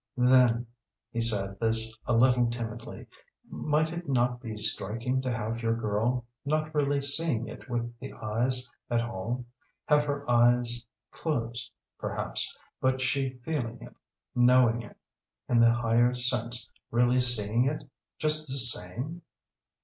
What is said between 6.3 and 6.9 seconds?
not